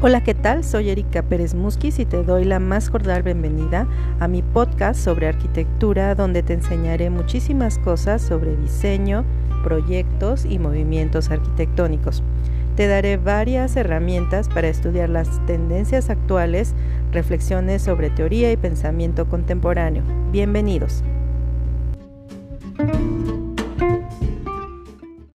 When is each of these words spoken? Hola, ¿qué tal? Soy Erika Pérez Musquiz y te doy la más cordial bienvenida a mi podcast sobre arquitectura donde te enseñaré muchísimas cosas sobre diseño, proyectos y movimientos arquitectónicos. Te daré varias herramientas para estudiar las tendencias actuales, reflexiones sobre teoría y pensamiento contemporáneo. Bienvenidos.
Hola, 0.00 0.22
¿qué 0.22 0.32
tal? 0.32 0.62
Soy 0.62 0.90
Erika 0.90 1.22
Pérez 1.22 1.54
Musquiz 1.56 1.98
y 1.98 2.04
te 2.04 2.22
doy 2.22 2.44
la 2.44 2.60
más 2.60 2.88
cordial 2.88 3.24
bienvenida 3.24 3.88
a 4.20 4.28
mi 4.28 4.42
podcast 4.42 5.00
sobre 5.00 5.26
arquitectura 5.26 6.14
donde 6.14 6.44
te 6.44 6.52
enseñaré 6.52 7.10
muchísimas 7.10 7.78
cosas 7.78 8.22
sobre 8.22 8.56
diseño, 8.56 9.24
proyectos 9.64 10.44
y 10.44 10.60
movimientos 10.60 11.32
arquitectónicos. 11.32 12.22
Te 12.76 12.86
daré 12.86 13.16
varias 13.16 13.74
herramientas 13.74 14.48
para 14.48 14.68
estudiar 14.68 15.08
las 15.08 15.44
tendencias 15.46 16.10
actuales, 16.10 16.74
reflexiones 17.10 17.82
sobre 17.82 18.10
teoría 18.10 18.52
y 18.52 18.56
pensamiento 18.56 19.28
contemporáneo. 19.28 20.04
Bienvenidos. 20.30 21.02